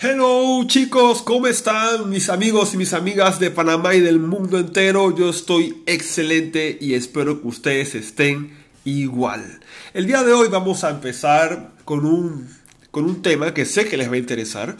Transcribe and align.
Hello 0.00 0.62
chicos, 0.68 1.22
¿cómo 1.22 1.48
están 1.48 2.08
mis 2.08 2.28
amigos 2.28 2.72
y 2.72 2.76
mis 2.76 2.92
amigas 2.92 3.40
de 3.40 3.50
Panamá 3.50 3.96
y 3.96 4.00
del 4.00 4.20
mundo 4.20 4.56
entero? 4.56 5.12
Yo 5.16 5.28
estoy 5.28 5.82
excelente 5.86 6.78
y 6.80 6.94
espero 6.94 7.42
que 7.42 7.48
ustedes 7.48 7.96
estén 7.96 8.56
igual. 8.84 9.58
El 9.94 10.06
día 10.06 10.22
de 10.22 10.32
hoy 10.32 10.46
vamos 10.46 10.84
a 10.84 10.90
empezar 10.90 11.72
con 11.84 12.06
un, 12.06 12.48
con 12.92 13.06
un 13.06 13.22
tema 13.22 13.52
que 13.52 13.64
sé 13.64 13.88
que 13.88 13.96
les 13.96 14.08
va 14.08 14.14
a 14.14 14.18
interesar 14.18 14.76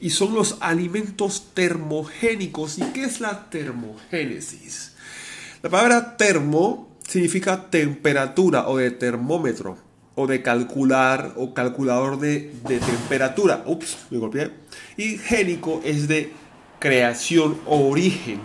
y 0.00 0.10
son 0.10 0.34
los 0.34 0.56
alimentos 0.58 1.54
termogénicos. 1.54 2.78
¿Y 2.78 2.86
qué 2.86 3.04
es 3.04 3.20
la 3.20 3.48
termogénesis? 3.48 4.94
La 5.62 5.70
palabra 5.70 6.16
termo 6.16 6.98
significa 7.06 7.70
temperatura 7.70 8.66
o 8.66 8.78
de 8.78 8.90
termómetro 8.90 9.85
o 10.16 10.26
de 10.26 10.42
calcular 10.42 11.34
o 11.36 11.54
calculador 11.54 12.18
de, 12.18 12.50
temperatura. 12.66 13.62
Ups, 13.66 13.98
me 14.10 14.18
golpeé. 14.18 14.50
Y 14.96 15.18
génico 15.18 15.80
es 15.84 16.08
de 16.08 16.32
creación 16.80 17.58
o 17.66 17.88
origen. 17.88 18.40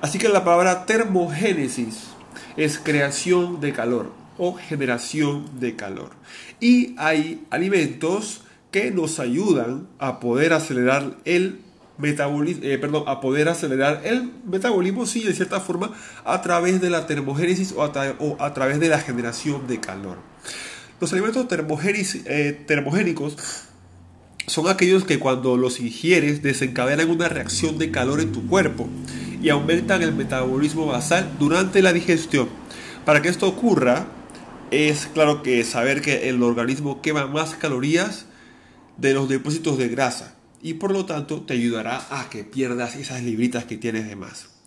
Así 0.00 0.18
que 0.18 0.28
la 0.28 0.44
palabra 0.44 0.86
termogénesis 0.86 2.10
es 2.56 2.78
creación 2.78 3.60
de 3.60 3.72
calor 3.72 4.12
o 4.36 4.54
generación 4.54 5.58
de 5.58 5.74
calor. 5.74 6.10
Y 6.60 6.94
hay 6.98 7.44
alimentos 7.50 8.42
que 8.70 8.90
nos 8.90 9.18
ayudan 9.18 9.88
a 9.98 10.20
poder 10.20 10.52
acelerar 10.52 11.16
el 11.24 11.60
metabolismo, 11.98 12.64
eh, 12.64 12.78
perdón, 12.78 13.04
a 13.06 13.20
poder 13.20 13.48
acelerar 13.48 14.02
el 14.04 14.30
metabolismo, 14.44 15.04
sí, 15.04 15.24
de 15.24 15.34
cierta 15.34 15.60
forma, 15.60 15.92
a 16.24 16.40
través 16.40 16.80
de 16.80 16.90
la 16.90 17.06
termogénesis 17.06 17.74
o 17.76 17.82
a, 17.82 18.54
través 18.54 18.80
de 18.80 18.88
la 18.88 19.00
generación 19.00 19.66
de 19.66 19.80
calor. 19.80 20.16
Los 21.00 21.12
alimentos 21.12 21.46
eh, 21.50 22.64
termogénicos 22.66 23.36
son 24.48 24.68
aquellos 24.68 25.04
que 25.04 25.20
cuando 25.20 25.56
los 25.56 25.78
ingieres 25.78 26.42
desencadenan 26.42 27.10
una 27.10 27.28
reacción 27.28 27.78
de 27.78 27.92
calor 27.92 28.20
en 28.20 28.32
tu 28.32 28.46
cuerpo 28.48 28.88
y 29.40 29.50
aumentan 29.50 30.02
el 30.02 30.12
metabolismo 30.12 30.86
basal 30.86 31.30
durante 31.38 31.82
la 31.82 31.92
digestión. 31.92 32.48
Para 33.04 33.22
que 33.22 33.28
esto 33.28 33.46
ocurra, 33.46 34.08
es 34.72 35.06
claro 35.06 35.44
que 35.44 35.62
saber 35.62 36.00
que 36.02 36.28
el 36.28 36.42
organismo 36.42 37.00
quema 37.00 37.26
más 37.28 37.54
calorías 37.54 38.26
de 38.96 39.14
los 39.14 39.28
depósitos 39.28 39.78
de 39.78 39.88
grasa 39.88 40.34
y 40.60 40.74
por 40.74 40.90
lo 40.90 41.06
tanto 41.06 41.42
te 41.42 41.54
ayudará 41.54 42.04
a 42.10 42.28
que 42.28 42.42
pierdas 42.42 42.96
esas 42.96 43.22
libritas 43.22 43.64
que 43.64 43.76
tienes 43.76 44.08
de 44.08 44.16
más. 44.16 44.57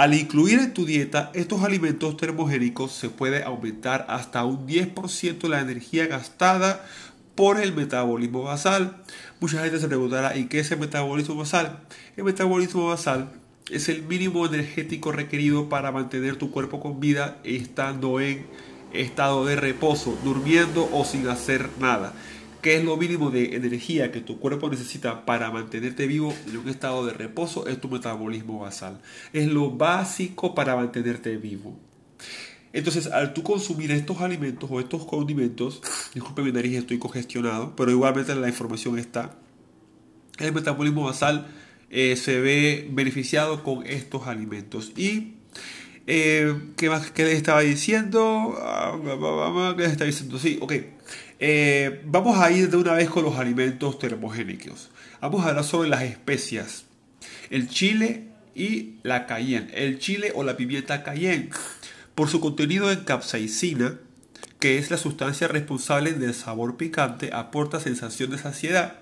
Al 0.00 0.14
incluir 0.14 0.60
en 0.60 0.72
tu 0.72 0.86
dieta 0.86 1.30
estos 1.34 1.62
alimentos 1.62 2.16
termogénicos 2.16 2.90
se 2.90 3.10
puede 3.10 3.44
aumentar 3.44 4.06
hasta 4.08 4.46
un 4.46 4.66
10% 4.66 5.46
la 5.46 5.60
energía 5.60 6.06
gastada 6.06 6.86
por 7.34 7.60
el 7.60 7.74
metabolismo 7.74 8.42
basal. 8.42 8.96
Mucha 9.40 9.62
gente 9.62 9.78
se 9.78 9.88
preguntará, 9.88 10.38
¿y 10.38 10.46
qué 10.46 10.60
es 10.60 10.70
el 10.70 10.78
metabolismo 10.78 11.34
basal? 11.34 11.80
El 12.16 12.24
metabolismo 12.24 12.88
basal 12.88 13.30
es 13.70 13.90
el 13.90 14.02
mínimo 14.04 14.46
energético 14.46 15.12
requerido 15.12 15.68
para 15.68 15.92
mantener 15.92 16.36
tu 16.36 16.50
cuerpo 16.50 16.80
con 16.80 16.98
vida 16.98 17.36
estando 17.44 18.20
en 18.20 18.46
estado 18.94 19.44
de 19.44 19.56
reposo, 19.56 20.18
durmiendo 20.24 20.88
o 20.94 21.04
sin 21.04 21.28
hacer 21.28 21.68
nada. 21.78 22.14
¿Qué 22.62 22.76
es 22.76 22.84
lo 22.84 22.96
mínimo 22.96 23.30
de 23.30 23.56
energía 23.56 24.12
que 24.12 24.20
tu 24.20 24.38
cuerpo 24.38 24.68
necesita 24.68 25.24
para 25.24 25.50
mantenerte 25.50 26.06
vivo 26.06 26.34
en 26.46 26.58
un 26.58 26.68
estado 26.68 27.06
de 27.06 27.14
reposo? 27.14 27.66
Es 27.66 27.80
tu 27.80 27.88
metabolismo 27.88 28.58
basal. 28.58 29.00
Es 29.32 29.46
lo 29.48 29.70
básico 29.70 30.54
para 30.54 30.76
mantenerte 30.76 31.36
vivo. 31.38 31.78
Entonces, 32.72 33.06
al 33.06 33.32
tú 33.32 33.42
consumir 33.42 33.90
estos 33.90 34.20
alimentos 34.20 34.70
o 34.70 34.78
estos 34.78 35.04
condimentos, 35.06 35.80
disculpe 36.14 36.42
mi 36.42 36.52
nariz, 36.52 36.76
estoy 36.76 36.98
congestionado, 36.98 37.74
pero 37.74 37.90
igualmente 37.90 38.34
la 38.34 38.48
información 38.48 38.98
está. 38.98 39.38
El 40.38 40.52
metabolismo 40.52 41.04
basal 41.04 41.48
eh, 41.88 42.14
se 42.16 42.40
ve 42.40 42.88
beneficiado 42.92 43.62
con 43.64 43.86
estos 43.86 44.26
alimentos. 44.26 44.92
Y, 44.96 45.34
eh, 46.06 46.54
¿qué 46.76 46.90
más 46.90 47.10
que 47.10 47.24
les 47.24 47.34
estaba 47.34 47.60
diciendo? 47.60 48.54
Ah, 48.60 48.96
¿Qué 49.76 49.82
les 49.82 49.92
estaba 49.92 50.06
diciendo? 50.06 50.38
Sí, 50.38 50.58
ok. 50.60 50.72
Eh, 51.42 52.02
vamos 52.04 52.38
a 52.38 52.50
ir 52.50 52.68
de 52.68 52.76
una 52.76 52.92
vez 52.92 53.08
con 53.08 53.24
los 53.24 53.38
alimentos 53.38 53.98
termogénicos. 53.98 54.90
Vamos 55.22 55.42
a 55.44 55.48
hablar 55.48 55.64
sobre 55.64 55.88
las 55.88 56.02
especias. 56.02 56.84
El 57.48 57.68
chile 57.68 58.28
y 58.54 58.96
la 59.02 59.26
cayenne. 59.26 59.72
El 59.72 59.98
chile 59.98 60.32
o 60.34 60.44
la 60.44 60.58
pimienta 60.58 61.02
cayenne. 61.02 61.48
Por 62.14 62.28
su 62.28 62.40
contenido 62.40 62.92
en 62.92 63.04
capsaicina, 63.04 63.98
que 64.58 64.76
es 64.76 64.90
la 64.90 64.98
sustancia 64.98 65.48
responsable 65.48 66.12
del 66.12 66.34
sabor 66.34 66.76
picante, 66.76 67.30
aporta 67.32 67.80
sensación 67.80 68.30
de 68.30 68.36
saciedad. 68.36 68.98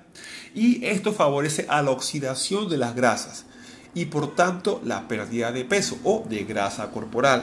Y 0.55 0.85
esto 0.85 1.13
favorece 1.13 1.67
a 1.69 1.83
la 1.83 1.91
oxidación 1.91 2.69
de 2.69 2.79
las 2.79 2.95
grasas 2.95 3.47
y 3.95 4.05
por 4.05 4.37
tanto 4.37 4.81
la 4.85 5.09
pérdida 5.09 5.51
de 5.51 5.65
peso 5.65 5.99
o 6.05 6.25
de 6.29 6.45
grasa 6.45 6.93
corporal. 6.93 7.43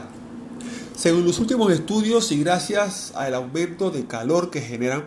Según 0.96 1.26
los 1.26 1.40
últimos 1.40 1.74
estudios 1.74 2.32
y 2.32 2.40
gracias 2.40 3.12
al 3.16 3.34
aumento 3.36 3.92
de 3.92 4.08
calor 4.08 4.50
que 4.50 4.62
generan, 4.62 5.06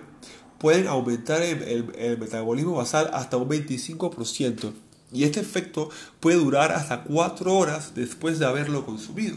pueden 0.58 0.86
aumentar 0.86 1.40
el, 1.42 2.18
metabolismo 2.18 2.74
basal 2.74 3.10
hasta 3.14 3.38
un 3.38 3.48
25%. 3.48 4.72
Y 5.12 5.24
este 5.24 5.40
efecto 5.40 5.88
puede 6.20 6.36
durar 6.36 6.72
hasta 6.72 7.04
4 7.04 7.54
horas 7.54 7.94
después 7.94 8.38
de 8.38 8.44
haberlo 8.44 8.84
consumido. 8.84 9.36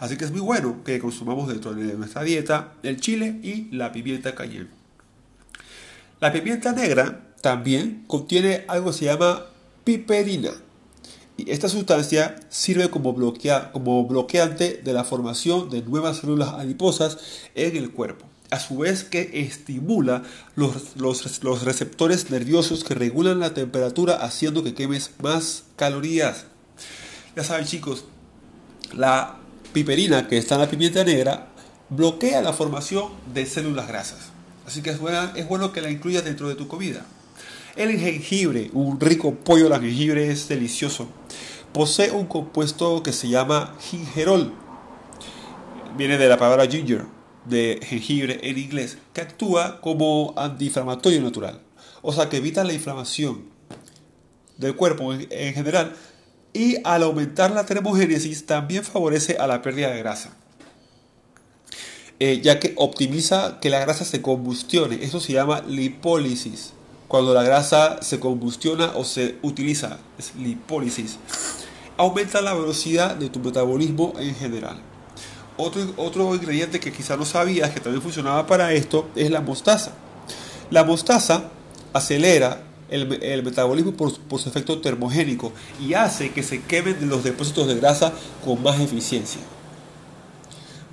Así 0.00 0.16
que 0.16 0.24
es 0.24 0.30
muy 0.30 0.40
bueno 0.40 0.82
que 0.82 0.98
consumamos 0.98 1.48
dentro 1.48 1.74
de 1.74 1.92
nuestra 1.92 2.22
dieta 2.22 2.72
el 2.82 2.98
chile 2.98 3.38
y 3.42 3.68
la 3.70 3.92
pimienta 3.92 4.34
cayenne. 4.34 4.70
La 6.20 6.32
pimienta 6.32 6.72
negra 6.72 7.34
también 7.42 8.04
contiene 8.06 8.64
algo 8.66 8.92
que 8.92 8.98
se 8.98 9.04
llama 9.04 9.44
piperina 9.84 10.52
esta 11.38 11.68
sustancia 11.68 12.36
sirve 12.50 12.90
como, 12.90 13.14
bloqueante 13.14 14.80
de 14.84 14.92
la 14.92 15.04
formación 15.04 15.70
de 15.70 15.82
nuevas 15.82 16.18
células 16.18 16.50
adiposas 16.50 17.18
en 17.54 17.76
el 17.76 17.90
cuerpo 17.90 18.26
a 18.50 18.60
su 18.60 18.76
vez 18.76 19.02
que 19.02 19.30
estimula 19.32 20.24
los, 20.56 21.64
receptores 21.64 22.30
nerviosos 22.30 22.84
que 22.84 22.94
regulan 22.94 23.40
la 23.40 23.54
temperatura 23.54 24.16
haciendo 24.16 24.62
que 24.62 24.74
quemes 24.74 25.12
más 25.22 25.64
calorías. 25.76 26.44
Ya 27.34 27.44
saben 27.44 27.64
chicos, 27.64 28.04
la 28.92 29.38
piperina 29.72 30.28
que 30.28 30.36
está 30.36 30.56
en 30.56 30.60
la 30.60 30.70
pimienta 30.70 31.02
negra 31.02 31.48
bloquea 31.88 32.42
la 32.42 32.52
formación 32.52 33.06
de 33.32 33.46
células 33.46 33.88
grasas. 33.88 34.18
Así 34.66 34.82
que 34.82 34.90
es, 34.90 34.98
es 35.34 35.48
bueno 35.48 35.72
que 35.72 35.80
la 35.80 35.90
incluyas 35.90 36.22
dentro 36.22 36.46
de 36.50 36.54
tu 36.54 36.68
comida. 36.68 37.06
El 37.74 37.98
jengibre, 37.98 38.68
un 38.74 39.00
rico 39.00 39.34
pollo 39.34 39.72
al 39.72 39.80
jengibre 39.80 40.30
es 40.30 40.46
delicioso. 40.46 41.08
Posee 41.72 42.10
un 42.10 42.26
compuesto 42.26 43.02
que 43.02 43.14
se 43.14 43.28
llama 43.28 43.74
gingerol. 43.80 44.52
Viene 45.96 46.18
de 46.18 46.28
la 46.28 46.36
palabra 46.36 46.66
ginger, 46.66 47.06
de 47.46 47.80
jengibre 47.82 48.40
en 48.42 48.58
inglés, 48.58 48.98
que 49.14 49.22
actúa 49.22 49.80
como 49.80 50.34
antiinflamatorio 50.36 51.22
natural. 51.22 51.62
O 52.02 52.12
sea 52.12 52.28
que 52.28 52.36
evita 52.36 52.62
la 52.62 52.74
inflamación 52.74 53.44
del 54.58 54.76
cuerpo 54.76 55.14
en, 55.14 55.54
general. 55.54 55.96
Y 56.52 56.76
al 56.84 57.04
aumentar 57.04 57.52
la 57.52 57.64
termogénesis 57.64 58.44
también 58.44 58.84
favorece 58.84 59.38
a 59.38 59.46
la 59.46 59.62
pérdida 59.62 59.90
de 59.90 59.98
grasa. 59.98 60.36
Eh, 62.20 62.42
ya 62.42 62.60
que 62.60 62.74
optimiza 62.76 63.60
que 63.62 63.70
la 63.70 63.80
grasa 63.80 64.04
se 64.04 64.20
combustione. 64.20 64.98
Eso 65.02 65.20
se 65.20 65.32
llama 65.32 65.62
lipólisis 65.62 66.74
cuando 67.12 67.34
la 67.34 67.42
grasa 67.42 68.02
se 68.02 68.18
combustiona 68.18 68.92
o 68.94 69.04
se 69.04 69.36
utiliza, 69.42 69.98
es 70.18 70.34
lipólisis, 70.34 71.18
aumenta 71.98 72.40
la 72.40 72.54
velocidad 72.54 73.16
de 73.16 73.28
tu 73.28 73.38
metabolismo 73.38 74.14
en 74.18 74.34
general. 74.34 74.80
Otro, 75.58 75.82
otro 75.98 76.34
ingrediente 76.34 76.80
que 76.80 76.90
quizá 76.90 77.18
no 77.18 77.26
sabías 77.26 77.68
que 77.68 77.80
también 77.80 78.00
funcionaba 78.00 78.46
para 78.46 78.72
esto 78.72 79.10
es 79.14 79.30
la 79.30 79.42
mostaza. 79.42 79.92
La 80.70 80.84
mostaza 80.84 81.50
acelera 81.92 82.62
el, 82.88 83.22
el 83.22 83.42
metabolismo 83.42 83.92
por, 83.92 84.18
por, 84.20 84.40
su 84.40 84.48
efecto 84.48 84.80
termogénico 84.80 85.52
y 85.78 85.92
hace 85.92 86.30
que 86.30 86.42
se 86.42 86.62
quemen 86.62 87.10
los 87.10 87.22
depósitos 87.24 87.68
de 87.68 87.74
grasa 87.74 88.14
con 88.42 88.62
más 88.62 88.80
eficiencia 88.80 89.42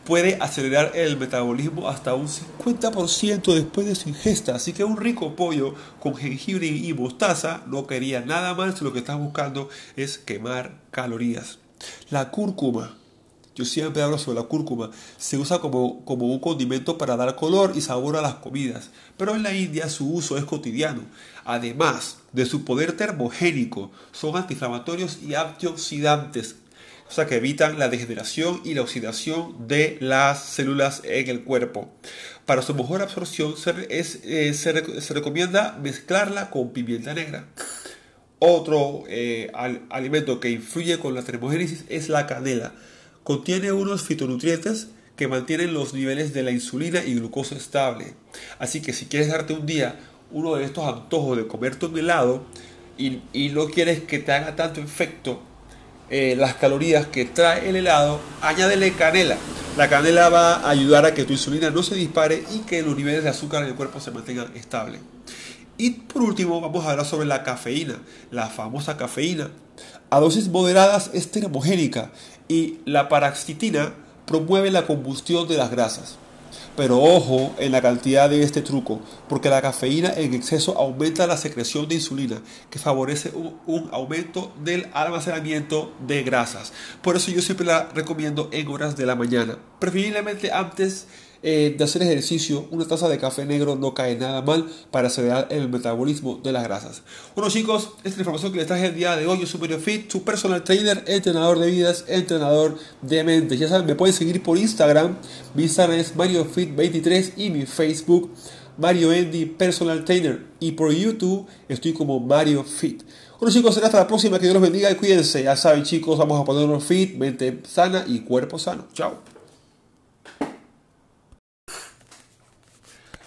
puede 0.09 0.37
acelerar 0.41 0.93
el 0.95 1.17
metabolismo 1.17 1.87
hasta 1.87 2.15
un 2.15 2.27
50% 2.27 3.53
después 3.53 3.85
de 3.85 3.93
su 3.93 4.09
ingesta. 4.09 4.55
Así 4.55 4.73
que 4.73 4.83
un 4.83 4.97
rico 4.97 5.35
pollo 5.35 5.75
con 5.99 6.15
jengibre 6.15 6.65
y 6.65 6.91
mostaza 6.95 7.61
no 7.67 7.85
quería 7.85 8.21
nada 8.21 8.55
más. 8.55 8.81
Lo 8.81 8.91
que 8.91 8.97
estás 8.97 9.19
buscando 9.19 9.69
es 9.95 10.17
quemar 10.17 10.79
calorías. 10.89 11.59
La 12.09 12.31
cúrcuma. 12.31 12.97
Yo 13.53 13.65
siempre 13.65 14.01
hablo 14.01 14.17
sobre 14.17 14.39
la 14.39 14.47
cúrcuma. 14.47 14.89
Se 15.19 15.37
usa 15.37 15.59
como, 15.59 16.03
como 16.05 16.25
un 16.25 16.39
condimento 16.39 16.97
para 16.97 17.15
dar 17.15 17.35
color 17.35 17.73
y 17.75 17.81
sabor 17.81 18.17
a 18.17 18.23
las 18.23 18.33
comidas. 18.35 18.89
Pero 19.15 19.35
en 19.35 19.43
la 19.43 19.53
India 19.53 19.89
su 19.89 20.11
uso 20.11 20.39
es 20.39 20.43
cotidiano. 20.43 21.03
Además 21.45 22.17
de 22.33 22.47
su 22.47 22.65
poder 22.65 22.93
termogénico, 22.93 23.91
son 24.11 24.35
antiinflamatorios 24.37 25.19
y 25.21 25.35
antioxidantes 25.35 26.55
o 27.09 27.11
sea 27.11 27.25
que 27.25 27.37
evitan 27.37 27.79
la 27.79 27.89
degeneración 27.89 28.61
y 28.63 28.75
la 28.75 28.83
oxidación 28.83 29.67
de 29.67 29.97
las 29.99 30.43
células 30.45 31.01
en 31.03 31.27
el 31.27 31.43
cuerpo. 31.43 31.89
Para 32.45 32.61
su 32.61 32.75
mejor 32.75 33.01
absorción 33.01 33.57
se, 33.57 33.73
eh, 33.89 34.53
se, 34.53 35.13
recomienda 35.13 35.77
mezclarla 35.81 36.51
con 36.51 36.71
pimienta 36.71 37.15
negra. 37.15 37.47
Otro 38.37 39.05
eh, 39.07 39.51
alimento 39.89 40.39
que 40.39 40.51
influye 40.51 40.99
con 40.99 41.15
la 41.15 41.23
termogénesis 41.23 41.83
es 41.89 42.09
la 42.09 42.27
canela. 42.27 42.73
Contiene 43.23 43.71
unos 43.71 44.03
fitonutrientes 44.03 44.89
que 45.15 45.27
mantienen 45.27 45.73
los 45.73 45.95
niveles 45.95 46.31
de 46.33 46.43
la 46.43 46.51
insulina 46.51 47.03
y 47.03 47.15
glucosa 47.15 47.55
estable. 47.55 48.13
Así 48.59 48.81
que 48.81 48.93
si 48.93 49.07
quieres 49.07 49.29
darte 49.29 49.53
un 49.53 49.65
día 49.65 49.99
uno 50.31 50.55
de 50.55 50.63
estos 50.63 50.85
antojos 50.85 51.37
de 51.37 51.47
comerte 51.47 51.87
un 51.87 51.97
helado 51.97 52.45
y, 52.99 53.21
y 53.33 53.49
no 53.49 53.65
quieres 53.65 54.01
que 54.01 54.19
te 54.19 54.31
haga 54.31 54.55
tanto 54.55 54.79
efecto 54.79 55.48
eh, 56.09 56.35
las 56.37 56.55
calorías 56.55 57.07
que 57.07 57.25
trae 57.25 57.69
el 57.69 57.75
helado, 57.75 58.19
añádele 58.41 58.93
canela. 58.93 59.37
La 59.77 59.89
canela 59.89 60.29
va 60.29 60.55
a 60.55 60.69
ayudar 60.69 61.05
a 61.05 61.13
que 61.13 61.23
tu 61.23 61.33
insulina 61.33 61.69
no 61.69 61.83
se 61.83 61.95
dispare 61.95 62.43
y 62.53 62.59
que 62.59 62.81
los 62.81 62.97
niveles 62.97 63.23
de 63.23 63.29
azúcar 63.29 63.63
en 63.63 63.69
el 63.69 63.75
cuerpo 63.75 63.99
se 63.99 64.11
mantengan 64.11 64.51
estables. 64.55 65.01
Y 65.77 65.91
por 65.91 66.23
último 66.23 66.59
vamos 66.59 66.85
a 66.85 66.91
hablar 66.91 67.05
sobre 67.05 67.25
la 67.25 67.43
cafeína, 67.43 67.99
la 68.31 68.47
famosa 68.47 68.97
cafeína. 68.97 69.49
A 70.09 70.19
dosis 70.19 70.49
moderadas 70.49 71.11
es 71.13 71.31
termogénica 71.31 72.11
y 72.47 72.79
la 72.85 73.07
paraxitina 73.07 73.93
promueve 74.25 74.71
la 74.71 74.85
combustión 74.85 75.47
de 75.47 75.57
las 75.57 75.71
grasas. 75.71 76.17
Pero 76.75 77.01
ojo 77.01 77.53
en 77.59 77.71
la 77.71 77.81
cantidad 77.81 78.29
de 78.29 78.43
este 78.43 78.61
truco, 78.61 78.99
porque 79.27 79.49
la 79.49 79.61
cafeína 79.61 80.13
en 80.15 80.33
exceso 80.33 80.77
aumenta 80.77 81.27
la 81.27 81.37
secreción 81.37 81.87
de 81.87 81.95
insulina, 81.95 82.41
que 82.69 82.79
favorece 82.79 83.31
un, 83.65 83.89
aumento 83.91 84.53
del 84.63 84.87
almacenamiento 84.93 85.93
de 86.07 86.23
grasas. 86.23 86.73
Por 87.01 87.15
eso 87.15 87.31
yo 87.31 87.41
siempre 87.41 87.65
la 87.65 87.89
recomiendo 87.93 88.49
en 88.51 88.67
horas 88.67 88.95
de 88.95 89.05
la 89.05 89.15
mañana, 89.15 89.57
preferiblemente 89.79 90.51
antes 90.51 91.07
eh, 91.41 91.75
de 91.77 91.83
hacer 91.83 92.01
ejercicio, 92.01 92.67
una 92.71 92.85
taza 92.85 93.07
de 93.07 93.17
café 93.17 93.45
negro 93.45 93.75
no 93.75 93.93
cae 93.93 94.17
nada 94.17 94.41
mal 94.41 94.67
para 94.91 95.07
acelerar 95.07 95.47
el 95.51 95.69
metabolismo 95.69 96.39
de 96.43 96.51
las 96.51 96.63
grasas. 96.63 97.01
Bueno 97.35 97.49
chicos, 97.49 97.91
esta 97.97 98.09
es 98.09 98.17
la 98.17 98.21
información 98.21 98.51
que 98.51 98.57
les 98.57 98.67
traje 98.67 98.87
el 98.87 98.95
día 98.95 99.15
de 99.15 99.25
hoy. 99.25 99.39
Yo 99.39 99.47
soy 99.47 99.61
Mario 99.61 99.79
Fit, 99.79 100.11
su 100.11 100.23
personal 100.23 100.63
trainer, 100.63 101.03
entrenador 101.07 101.59
de 101.59 101.71
vidas, 101.71 102.05
entrenador 102.07 102.77
de 103.01 103.23
mentes. 103.23 103.59
Ya 103.59 103.67
saben, 103.67 103.87
me 103.87 103.95
pueden 103.95 104.13
seguir 104.13 104.43
por 104.43 104.57
Instagram. 104.57 105.15
Mi 105.55 105.63
Instagram 105.63 105.99
es 105.99 106.15
MarioFit23 106.15 107.33
y 107.37 107.49
mi 107.49 107.65
Facebook 107.65 108.31
Mario 108.77 109.11
Andy 109.11 109.45
Personal 109.45 110.03
Trainer. 110.03 110.45
Y 110.59 110.73
por 110.73 110.91
YouTube 110.91 111.47
estoy 111.67 111.93
como 111.93 112.19
Mario 112.19 112.63
Fit. 112.63 113.03
Bueno 113.39 113.53
chicos, 113.53 113.75
será 113.75 113.87
hasta 113.87 113.99
la 113.99 114.07
próxima. 114.07 114.37
Que 114.37 114.45
Dios 114.45 114.53
los 114.53 114.63
bendiga 114.63 114.91
y 114.91 114.95
cuídense. 114.95 115.43
Ya 115.43 115.55
saben 115.55 115.83
chicos, 115.83 116.17
vamos 116.17 116.41
a 116.41 116.43
ponernos 116.43 116.83
fit, 116.83 117.15
mente 117.15 117.61
sana 117.65 118.03
y 118.07 118.19
cuerpo 118.19 118.59
sano. 118.59 118.87
Chao. 118.93 119.28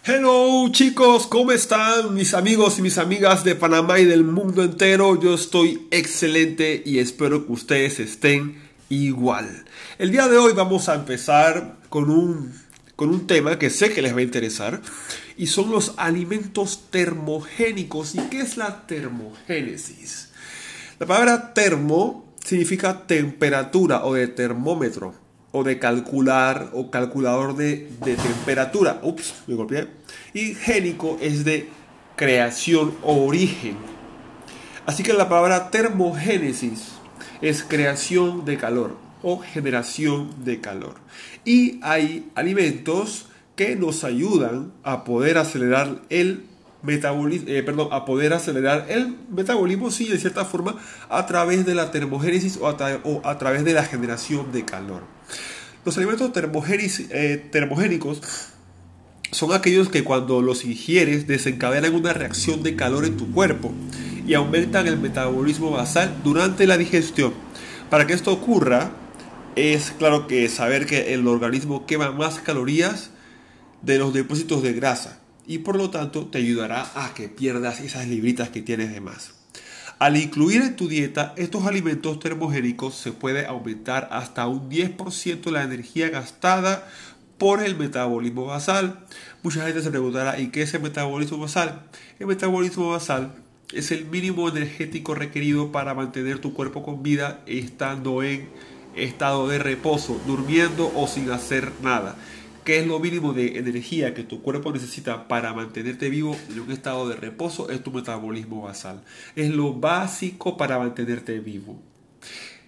Hello 0.05 0.69
chicos, 0.73 1.29
¿cómo 1.29 1.53
están 1.53 2.13
mis 2.13 2.35
amigos 2.35 2.77
y 2.77 2.83
mis 2.83 2.99
amigas 2.99 3.45
de 3.45 3.55
Panamá 3.55 4.01
y 4.01 4.05
del 4.05 4.25
mundo 4.25 4.65
entero? 4.65 5.21
Yo 5.21 5.33
estoy 5.33 5.87
excelente 5.93 6.83
y 6.85 6.99
espero 6.99 7.47
que 7.47 7.53
ustedes 7.53 8.01
estén 8.01 8.61
igual. 8.89 9.65
El 10.01 10.11
día 10.11 10.27
de 10.27 10.39
hoy 10.39 10.55
vamos 10.55 10.89
a 10.89 10.97
empezar 10.97 11.77
con 11.89 12.11
un, 12.11 12.53
con 12.97 13.11
un 13.11 13.29
tema 13.29 13.61
que 13.61 13.71
sé 13.71 13.93
que 13.93 14.03
les 14.03 14.13
va 14.13 14.19
a 14.19 14.23
interesar 14.23 14.83
y 15.37 15.47
son 15.47 15.71
los 15.71 15.95
alimentos 15.99 16.91
termogénicos. 16.91 18.17
¿Y 18.17 18.23
qué 18.23 18.41
es 18.41 18.57
la 18.57 18.85
termogénesis? 18.89 20.31
La 20.99 21.07
palabra 21.07 21.55
termo 21.55 22.35
significa 22.45 23.07
temperatura 23.07 24.05
o 24.05 24.15
de 24.15 24.27
termómetro 24.27 25.22
o 25.53 25.63
de 25.63 25.79
calcular 25.79 26.71
o 26.73 26.91
calculador 26.91 27.55
de, 27.55 27.89
temperatura. 28.01 29.01
Ups, 29.03 29.35
me 29.47 29.55
golpeé. 29.55 29.89
Y 30.33 30.55
génico 30.55 31.19
es 31.21 31.45
de 31.45 31.69
creación 32.17 32.95
o 33.03 33.25
origen. 33.27 33.77
Así 34.87 35.03
que 35.03 35.13
la 35.13 35.29
palabra 35.29 35.71
termogénesis 35.71 36.93
es 37.41 37.63
creación 37.63 38.45
de 38.45 38.57
calor 38.57 38.97
o 39.23 39.39
generación 39.39 40.45
de 40.45 40.61
calor. 40.61 40.95
Y 41.45 41.79
hay 41.83 42.31
alimentos 42.35 43.27
que 43.55 43.77
nos 43.77 44.05
ayudan 44.05 44.73
a 44.83 45.05
poder 45.05 45.39
acelerar 45.39 46.03
el 46.09 46.47
eh, 46.85 47.63
perdón, 47.65 47.89
a 47.93 48.05
poder 48.05 48.33
acelerar 48.33 48.87
el 48.89 49.17
metabolismo, 49.31 49.91
sí, 49.91 50.09
de 50.09 50.19
cierta 50.19 50.45
forma, 50.45 50.77
a 51.09 51.27
través 51.27 51.65
de 51.65 51.75
la 51.75 51.91
termogénesis 51.91 52.59
o 52.61 52.69
a 52.69 53.39
través 53.39 53.65
de 53.65 53.73
la 53.73 53.85
generación 53.85 54.51
de 54.53 54.65
calor. 54.65 55.03
Los 55.85 55.97
alimentos 55.97 56.31
eh, 57.11 57.49
termogénicos 57.51 58.21
son 59.31 59.53
aquellos 59.53 59.89
que 59.89 60.05
cuando 60.05 60.43
los 60.43 60.65
ingieres 60.65 61.27
desencadenan 61.27 61.95
una 61.95 62.13
reacción 62.13 62.63
de 62.63 62.77
calor 62.77 63.05
en 63.05 63.17
tu 63.17 63.31
cuerpo 63.33 63.73
y 64.27 64.35
aumentan 64.35 64.87
el 64.87 64.99
metabolismo 64.99 65.71
basal 65.71 66.15
durante 66.23 66.67
la 66.67 66.77
digestión. 66.77 67.33
Para 67.91 68.07
que 68.07 68.13
esto 68.13 68.33
ocurra, 68.33 68.93
es 69.57 69.93
claro 69.93 70.27
que 70.27 70.49
saber 70.49 70.87
que 70.87 71.15
el 71.15 71.27
organismo 71.27 71.87
quema 71.87 72.11
más 72.13 72.41
calorías 72.41 73.11
de 73.83 73.99
los 73.99 74.13
depósitos 74.13 74.63
de 74.63 74.73
grasa 74.73 75.22
y 75.47 75.59
por 75.59 75.77
lo 75.77 75.91
tanto 75.91 76.27
te 76.27 76.39
ayudará 76.39 76.91
a 76.95 77.15
que 77.15 77.29
pierdas 77.29 77.81
esas 77.81 78.07
libritas 78.09 78.51
que 78.51 78.63
tienes 78.63 78.93
de 78.93 79.01
más. 79.01 79.33
Al 79.99 80.17
incluir 80.17 80.63
en 80.63 80.75
tu 80.75 80.89
dieta 80.89 81.33
estos 81.37 81.67
alimentos 81.67 82.19
termogénicos 82.19 82.95
se 82.97 83.13
puede 83.13 83.47
aumentar 83.47 84.09
hasta 84.11 84.47
un 84.49 84.69
10% 84.69 85.51
la 85.51 85.63
energía 85.63 86.09
gastada 86.09 86.89
por 87.39 87.63
el 87.63 87.77
metabolismo 87.77 88.47
basal. 88.47 89.05
Mucha 89.43 89.65
gente 89.65 89.83
se 89.83 89.91
preguntará, 89.91 90.41
¿y 90.41 90.49
qué 90.49 90.63
es 90.63 90.75
el 90.75 90.83
metabolismo 90.83 91.39
basal? 91.39 91.83
El 92.19 92.27
metabolismo 92.27 92.91
basal 92.91 93.33
es 93.73 93.91
el 93.91 94.07
mínimo 94.07 94.49
energético 94.49 95.15
requerido 95.15 95.73
para 95.73 95.95
mantener 95.95 96.39
tu 96.39 96.53
cuerpo 96.53 96.83
con 96.83 97.03
vida 97.03 97.41
estando 97.47 98.23
en 98.23 98.49
estado 98.97 99.49
de 99.49 99.59
reposo, 99.59 100.21
durmiendo 100.27 100.93
o 100.95 101.07
sin 101.07 101.31
hacer 101.31 101.73
nada. 101.83 102.17
¿Qué 102.65 102.79
es 102.79 102.87
lo 102.87 103.01
mínimo 103.01 103.33
de 103.33 103.59
energía 103.59 104.15
que 104.15 104.23
tu 104.23 104.41
cuerpo 104.41 104.73
necesita 104.73 105.27
para 105.27 105.53
mantenerte 105.53 106.09
vivo 106.11 106.37
en 106.49 106.61
un 106.61 106.71
estado 106.71 107.09
de 107.09 107.17
reposo? 107.17 107.71
Es 107.71 107.83
tu 107.83 107.91
metabolismo 107.91 108.63
basal. 108.63 109.03
Es 109.35 109.51
lo 109.51 109.75
básico 109.75 110.57
para 110.57 110.79
mantenerte 110.79 111.41
vivo. 111.41 111.83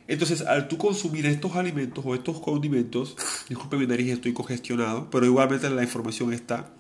Entonces, 0.08 0.42
al 0.42 0.66
tú 0.66 0.78
consumir 0.78 1.26
estos 1.26 1.54
alimentos 1.54 2.04
o 2.04 2.14
estos 2.14 2.40
condimentos, 2.40 3.16
disculpe 3.48 3.76
mi 3.76 3.86
nariz, 3.86 4.10
estoy 4.10 4.32
congestionado, 4.32 5.08
pero 5.10 5.26
igualmente 5.26 5.70
la 5.70 5.84
información 5.84 6.32
está. 6.32 6.70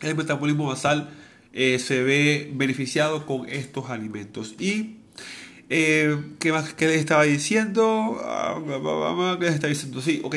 El 0.00 0.14
metabolismo 0.14 0.66
basal 0.66 1.10
eh, 1.52 1.80
se 1.80 2.04
ve 2.04 2.52
beneficiado 2.54 3.26
con 3.26 3.48
estos 3.48 3.90
alimentos. 3.90 4.54
Y, 4.60 4.98
eh, 5.70 6.16
¿qué 6.38 6.52
más 6.52 6.72
que 6.72 6.86
les 6.86 7.00
estaba 7.00 7.24
diciendo? 7.24 8.20
Ah, 8.22 8.60
¿Qué 9.38 9.44
les 9.44 9.54
estaba 9.54 9.68
diciendo? 9.68 10.00
Sí, 10.00 10.20
ok. 10.22 10.36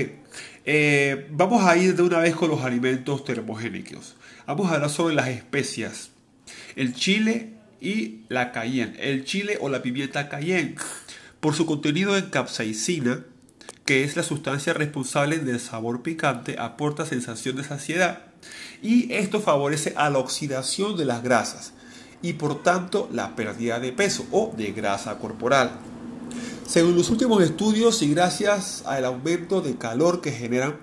Eh, 0.65 1.27
vamos 1.31 1.63
a 1.65 1.77
ir 1.77 1.95
de 1.95 2.03
una 2.03 2.19
vez 2.19 2.35
con 2.35 2.49
los 2.49 2.61
alimentos 2.61 3.23
termogénicos. 3.23 4.15
Vamos 4.47 4.71
a 4.71 4.75
hablar 4.75 4.89
sobre 4.89 5.15
las 5.15 5.27
especias. 5.27 6.09
El 6.75 6.93
chile 6.93 7.53
y 7.79 8.21
la 8.29 8.51
cayenne. 8.51 8.97
El 8.99 9.25
chile 9.25 9.57
o 9.61 9.69
la 9.69 9.81
pimienta 9.81 10.29
cayenne. 10.29 10.75
Por 11.39 11.53
su 11.53 11.65
contenido 11.65 12.17
en 12.17 12.29
capsaicina, 12.29 13.23
que 13.85 14.03
es 14.03 14.15
la 14.15 14.23
sustancia 14.23 14.73
responsable 14.73 15.37
del 15.37 15.59
sabor 15.59 16.01
picante, 16.01 16.55
aporta 16.57 17.05
sensación 17.05 17.55
de 17.55 17.63
saciedad. 17.63 18.23
Y 18.81 19.13
esto 19.13 19.39
favorece 19.39 19.93
a 19.95 20.09
la 20.09 20.17
oxidación 20.17 20.97
de 20.97 21.05
las 21.05 21.23
grasas 21.23 21.73
y 22.21 22.33
por 22.33 22.63
tanto 22.63 23.07
la 23.11 23.35
pérdida 23.35 23.79
de 23.79 23.91
peso 23.91 24.25
o 24.31 24.51
de 24.57 24.71
grasa 24.71 25.19
corporal. 25.19 25.71
Según 26.67 26.95
los 26.95 27.11
últimos 27.11 27.43
estudios 27.43 28.01
y 28.01 28.09
gracias 28.09 28.83
al 28.87 29.05
aumento 29.05 29.61
de 29.61 29.77
calor 29.77 30.21
que 30.21 30.31
generan, 30.31 30.77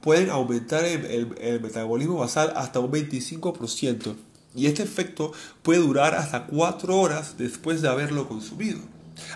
pueden 0.00 0.28
aumentar 0.28 0.84
el, 0.84 1.60
metabolismo 1.62 2.16
basal 2.16 2.52
hasta 2.56 2.80
un 2.80 2.90
25%. 2.90 4.16
Y 4.56 4.66
este 4.66 4.82
efecto 4.82 5.32
puede 5.62 5.78
durar 5.78 6.16
hasta 6.16 6.46
4 6.46 6.96
horas 6.98 7.38
después 7.38 7.80
de 7.80 7.88
haberlo 7.88 8.26
consumido. 8.26 8.80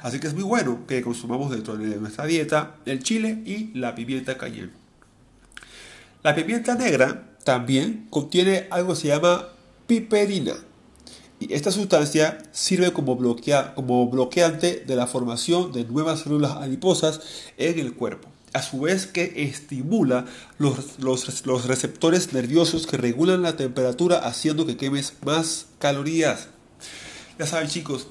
Así 0.02 0.18
que 0.18 0.26
es 0.26 0.34
muy 0.34 0.42
bueno 0.42 0.84
que 0.88 1.00
consumamos 1.00 1.52
dentro 1.52 1.76
de 1.76 1.96
nuestra 1.96 2.26
dieta 2.26 2.76
el 2.86 3.02
chile 3.04 3.42
y 3.46 3.70
la 3.78 3.94
pimienta 3.94 4.36
cayenne. 4.36 4.72
La 6.24 6.34
pimienta 6.34 6.74
negra 6.74 7.36
también 7.44 8.08
contiene 8.10 8.66
algo 8.70 8.94
que 8.94 9.00
se 9.00 9.08
llama 9.08 9.48
piperina 9.86 10.54
esta 11.50 11.70
sustancia 11.70 12.38
sirve 12.52 12.92
como, 12.92 13.16
bloqueante 13.16 14.84
de 14.86 14.96
la 14.96 15.06
formación 15.06 15.72
de 15.72 15.84
nuevas 15.84 16.20
células 16.20 16.52
adiposas 16.52 17.20
en 17.56 17.78
el 17.78 17.94
cuerpo. 17.94 18.28
A 18.52 18.62
su 18.62 18.80
vez 18.80 19.06
que 19.06 19.32
estimula 19.36 20.26
los, 20.58 21.66
receptores 21.66 22.32
nerviosos 22.32 22.86
que 22.86 22.96
regulan 22.96 23.42
la 23.42 23.56
temperatura 23.56 24.18
haciendo 24.18 24.64
que 24.64 24.76
quemes 24.76 25.14
más 25.24 25.66
calorías. 25.78 26.48
Ya 27.38 27.46
saben 27.46 27.68
chicos, 27.68 28.06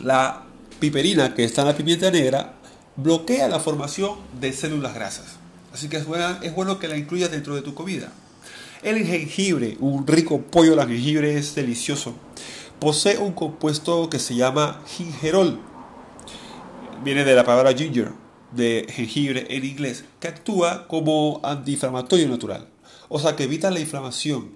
la 0.00 0.44
piperina 0.78 1.34
que 1.34 1.44
está 1.44 1.62
en 1.62 1.68
la 1.68 1.76
pimienta 1.76 2.10
negra 2.10 2.54
bloquea 2.94 3.48
la 3.48 3.58
formación 3.58 4.12
de 4.40 4.52
células 4.52 4.94
grasas. 4.94 5.36
Así 5.72 5.88
que 5.88 5.96
es 5.96 6.54
bueno 6.54 6.78
que 6.78 6.88
la 6.88 6.96
incluyas 6.96 7.30
dentro 7.30 7.56
de 7.56 7.62
tu 7.62 7.74
comida. 7.74 8.12
El 8.82 9.04
jengibre, 9.04 9.76
un 9.80 10.06
rico 10.06 10.40
pollo 10.40 10.80
al 10.80 10.88
jengibre 10.88 11.36
es 11.36 11.56
delicioso. 11.56 12.14
Posee 12.78 13.18
un 13.18 13.32
compuesto 13.32 14.08
que 14.08 14.20
se 14.20 14.36
llama 14.36 14.80
gingerol. 14.86 15.58
Viene 17.02 17.24
de 17.24 17.34
la 17.34 17.44
palabra 17.44 17.74
ginger, 17.74 18.12
de 18.52 18.86
jengibre 18.88 19.46
en 19.50 19.64
inglés, 19.64 20.04
que 20.20 20.28
actúa 20.28 20.86
como 20.86 21.40
antiinflamatorio 21.42 22.28
natural. 22.28 22.68
O 23.08 23.18
sea 23.18 23.34
que 23.34 23.44
evita 23.44 23.72
la 23.72 23.80
inflamación 23.80 24.52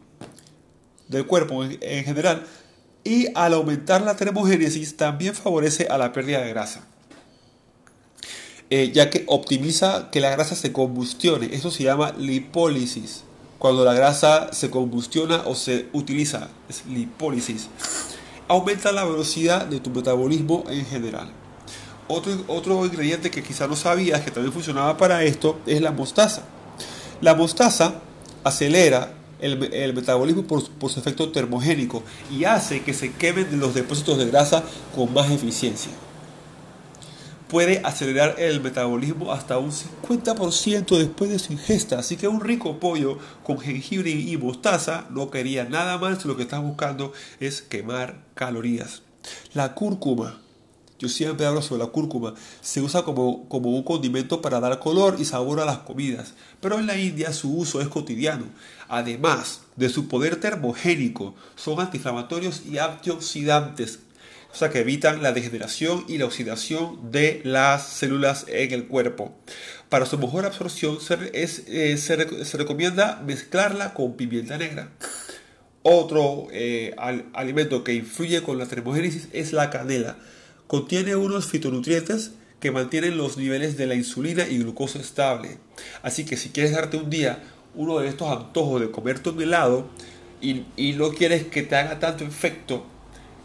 del 1.08 1.26
cuerpo 1.26 1.64
en, 1.64 2.04
general 2.04 2.46
y 3.02 3.26
al 3.34 3.54
aumentar 3.54 4.02
la 4.02 4.14
termogénesis 4.14 4.96
también 4.96 5.34
favorece 5.34 5.88
a 5.90 5.98
la 5.98 6.12
pérdida 6.12 6.42
de 6.42 6.50
grasa. 6.50 6.86
Eh, 8.70 8.92
ya 8.94 9.10
que 9.10 9.24
optimiza 9.26 10.10
que 10.12 10.20
la 10.20 10.30
grasa 10.30 10.54
se 10.54 10.70
combustione. 10.70 11.48
Eso 11.52 11.72
se 11.72 11.82
llama 11.82 12.12
lipólisis 12.12 13.24
cuando 13.62 13.84
la 13.84 13.94
grasa 13.94 14.52
se 14.52 14.70
combustiona 14.70 15.42
o 15.46 15.54
se 15.54 15.86
utiliza, 15.92 16.48
es 16.68 16.84
lipólisis, 16.84 17.68
aumenta 18.48 18.90
la 18.90 19.04
velocidad 19.04 19.66
de 19.66 19.78
tu 19.78 19.90
metabolismo 19.90 20.64
en 20.68 20.84
general. 20.84 21.30
Otro, 22.08 22.32
otro 22.48 22.84
ingrediente 22.84 23.30
que 23.30 23.44
quizá 23.44 23.68
no 23.68 23.76
sabías 23.76 24.22
que 24.22 24.32
también 24.32 24.52
funcionaba 24.52 24.96
para 24.96 25.22
esto 25.22 25.60
es 25.64 25.80
la 25.80 25.92
mostaza. 25.92 26.42
La 27.20 27.36
mostaza 27.36 28.00
acelera 28.42 29.14
el, 29.38 29.94
metabolismo 29.94 30.42
por, 30.42 30.68
por, 30.68 30.90
su 30.90 30.98
efecto 30.98 31.30
termogénico 31.30 32.02
y 32.32 32.42
hace 32.42 32.82
que 32.82 32.94
se 32.94 33.12
quemen 33.12 33.60
los 33.60 33.74
depósitos 33.74 34.18
de 34.18 34.26
grasa 34.26 34.64
con 34.92 35.14
más 35.14 35.30
eficiencia 35.30 35.92
puede 37.52 37.82
acelerar 37.84 38.36
el 38.38 38.62
metabolismo 38.62 39.30
hasta 39.30 39.58
un 39.58 39.72
50% 39.72 40.96
después 40.96 41.30
de 41.30 41.38
su 41.38 41.52
ingesta. 41.52 41.98
Así 41.98 42.16
que 42.16 42.26
un 42.26 42.40
rico 42.40 42.80
pollo 42.80 43.18
con 43.44 43.60
jengibre 43.60 44.08
y 44.08 44.38
mostaza 44.38 45.04
no 45.10 45.30
quería 45.30 45.64
nada 45.64 45.98
más. 45.98 46.24
Lo 46.24 46.34
que 46.34 46.44
estás 46.44 46.62
buscando 46.62 47.12
es 47.40 47.60
quemar 47.60 48.24
calorías. 48.32 49.02
La 49.52 49.74
cúrcuma. 49.74 50.40
Yo 50.98 51.10
siempre 51.10 51.44
hablo 51.44 51.60
sobre 51.60 51.84
la 51.84 51.90
cúrcuma. 51.90 52.32
Se 52.62 52.80
usa 52.80 53.02
como, 53.02 53.46
como 53.50 53.68
un 53.68 53.82
condimento 53.82 54.40
para 54.40 54.58
dar 54.58 54.78
color 54.78 55.16
y 55.18 55.26
sabor 55.26 55.60
a 55.60 55.66
las 55.66 55.78
comidas. 55.78 56.32
Pero 56.58 56.78
en 56.78 56.86
la 56.86 56.96
India 56.96 57.34
su 57.34 57.54
uso 57.54 57.82
es 57.82 57.88
cotidiano. 57.88 58.46
Además 58.88 59.60
de 59.76 59.90
su 59.90 60.08
poder 60.08 60.36
termogénico, 60.36 61.34
son 61.54 61.80
antiinflamatorios 61.80 62.62
y 62.64 62.78
antioxidantes 62.78 63.98
o 64.52 64.56
sea 64.56 64.70
que 64.70 64.80
evitan 64.80 65.22
la 65.22 65.32
degeneración 65.32 66.04
y 66.08 66.18
la 66.18 66.26
oxidación 66.26 67.10
de 67.10 67.40
las 67.44 67.88
células 67.88 68.44
en 68.48 68.72
el 68.72 68.86
cuerpo. 68.86 69.34
Para 69.88 70.04
su 70.04 70.18
mejor 70.18 70.44
absorción 70.44 71.00
se, 71.00 71.16
eh, 71.32 71.96
se, 71.96 72.56
recomienda 72.58 73.22
mezclarla 73.26 73.94
con 73.94 74.16
pimienta 74.16 74.58
negra. 74.58 74.90
Otro 75.82 76.48
eh, 76.52 76.94
alimento 77.32 77.82
que 77.82 77.94
influye 77.94 78.42
con 78.42 78.58
la 78.58 78.66
termogénesis 78.66 79.28
es 79.32 79.52
la 79.52 79.70
canela. 79.70 80.18
Contiene 80.66 81.16
unos 81.16 81.46
fitonutrientes 81.46 82.32
que 82.60 82.70
mantienen 82.70 83.16
los 83.16 83.38
niveles 83.38 83.76
de 83.76 83.86
la 83.86 83.94
insulina 83.94 84.46
y 84.46 84.58
glucosa 84.58 84.98
estable. 84.98 85.58
Así 86.02 86.24
que 86.24 86.36
si 86.36 86.50
quieres 86.50 86.72
darte 86.72 86.98
un 86.98 87.10
día 87.10 87.42
uno 87.74 87.98
de 87.98 88.08
estos 88.08 88.28
antojos 88.28 88.82
de 88.82 88.90
comerte 88.90 89.30
un 89.30 89.40
helado 89.40 89.88
y, 90.42 90.64
y 90.76 90.92
no 90.92 91.10
quieres 91.10 91.46
que 91.46 91.62
te 91.62 91.74
haga 91.74 91.98
tanto 91.98 92.24
efecto 92.24 92.91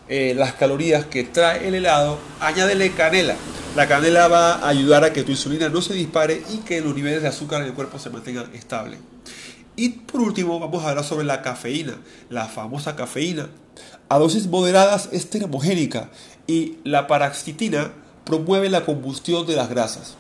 eh, 0.10 0.34
las 0.36 0.54
calorías 0.54 1.06
que 1.06 1.24
trae 1.24 1.68
el 1.68 1.76
helado, 1.76 2.18
añádele 2.40 2.92
canela. 2.92 3.36
La 3.76 3.88
canela 3.88 4.28
va 4.28 4.54
a 4.54 4.70
ayudar 4.70 5.04
a 5.04 5.14
que 5.14 5.24
tu 5.24 5.32
insulina 5.32 5.70
no 5.70 5.82
se 5.82 5.94
dispare 5.94 6.42
y 6.52 6.58
que 6.60 6.82
los 6.82 6.96
niveles 6.96 7.22
de 7.22 7.28
azúcar 7.28 7.62
en 7.62 7.68
el 7.68 7.74
cuerpo 7.74 8.00
se 8.00 8.10
mantengan 8.10 8.54
estables. 8.56 9.00
Y 9.76 9.90
por 9.90 10.22
último 10.22 10.60
vamos 10.60 10.84
a 10.84 10.90
hablar 10.90 11.04
sobre 11.04 11.26
la 11.26 11.42
cafeína, 11.42 11.98
la 12.30 12.46
famosa 12.46 12.96
cafeína. 12.96 13.50
A 14.10 14.18
dosis 14.18 14.48
moderadas 14.48 15.10
es 15.12 15.30
termogénica 15.30 16.10
y 16.48 16.78
la 16.84 17.06
paraxitina 17.06 17.92
promueve 18.24 18.70
la 18.70 18.86
combustión 18.86 19.46
de 19.46 19.56
las 19.56 19.70
grasas. 19.70 20.16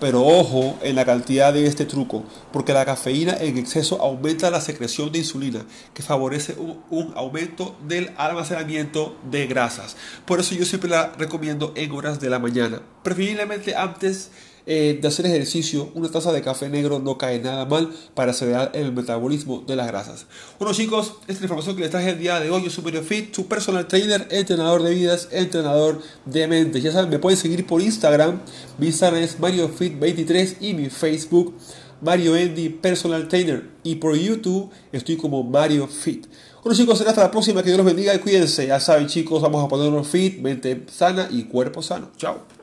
Pero 0.00 0.24
ojo 0.24 0.78
en 0.82 0.96
la 0.96 1.04
cantidad 1.04 1.52
de 1.52 1.66
este 1.66 1.84
truco, 1.84 2.24
porque 2.52 2.72
la 2.72 2.84
cafeína 2.84 3.36
en 3.38 3.58
exceso 3.58 4.00
aumenta 4.00 4.50
la 4.50 4.60
secreción 4.60 5.12
de 5.12 5.18
insulina, 5.18 5.64
que 5.94 6.02
favorece 6.02 6.56
un, 6.90 7.12
aumento 7.14 7.76
del 7.86 8.12
almacenamiento 8.16 9.16
de 9.30 9.46
grasas. 9.46 9.96
Por 10.26 10.40
eso 10.40 10.54
yo 10.54 10.64
siempre 10.64 10.90
la 10.90 11.12
recomiendo 11.18 11.72
en 11.76 11.92
horas 11.92 12.20
de 12.20 12.30
la 12.30 12.38
mañana, 12.38 12.82
preferiblemente 13.02 13.76
antes 13.76 14.30
eh, 14.66 14.98
de 15.00 15.08
hacer 15.08 15.26
ejercicio, 15.26 15.90
una 15.94 16.10
taza 16.10 16.32
de 16.32 16.42
café 16.42 16.68
negro 16.68 16.98
no 16.98 17.18
cae 17.18 17.40
nada 17.40 17.66
mal 17.66 17.90
para 18.14 18.30
acelerar 18.30 18.70
el 18.74 18.92
metabolismo 18.92 19.64
de 19.66 19.76
las 19.76 19.86
grasas. 19.86 20.26
Bueno 20.58 20.74
chicos, 20.74 21.14
esta 21.22 21.32
es 21.32 21.40
la 21.40 21.44
información 21.44 21.76
que 21.76 21.82
les 21.82 21.90
traje 21.90 22.10
el 22.10 22.18
día 22.18 22.38
de 22.40 22.50
hoy. 22.50 22.64
Yo 22.64 22.70
soy 22.70 22.84
Mario 22.84 23.02
Fit, 23.02 23.34
su 23.34 23.46
personal 23.46 23.88
trainer, 23.88 24.26
entrenador 24.30 24.82
de 24.82 24.94
vidas, 24.94 25.28
entrenador 25.32 26.00
de 26.24 26.46
mentes. 26.46 26.82
Ya 26.82 26.92
saben, 26.92 27.10
me 27.10 27.18
pueden 27.18 27.38
seguir 27.38 27.66
por 27.66 27.82
Instagram. 27.82 28.40
Mi 28.78 28.86
Instagram 28.86 29.22
es 29.22 29.38
MarioFit23 29.38 30.56
y 30.60 30.74
mi 30.74 30.90
Facebook 30.90 31.54
Mario 32.00 32.34
Andy 32.34 32.68
Personal 32.68 33.28
Trainer. 33.28 33.70
Y 33.82 33.96
por 33.96 34.16
YouTube 34.16 34.70
estoy 34.92 35.16
como 35.16 35.42
Mario 35.42 35.86
Fit. 35.88 36.26
Bueno 36.62 36.76
chicos, 36.76 36.98
será 36.98 37.10
hasta 37.10 37.22
la 37.22 37.30
próxima. 37.30 37.62
Que 37.62 37.70
Dios 37.70 37.78
los 37.78 37.86
bendiga 37.86 38.14
y 38.14 38.18
cuídense. 38.18 38.66
Ya 38.66 38.78
saben 38.78 39.08
chicos, 39.08 39.42
vamos 39.42 39.64
a 39.64 39.68
ponernos 39.68 40.06
fit, 40.06 40.38
mente 40.38 40.84
sana 40.88 41.28
y 41.30 41.44
cuerpo 41.44 41.82
sano. 41.82 42.10
Chao. 42.16 42.61